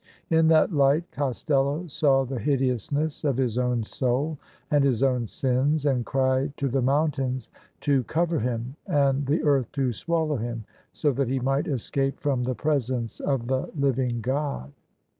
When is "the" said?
2.25-2.39, 6.69-6.81, 9.27-9.43, 12.41-12.55, 13.45-13.69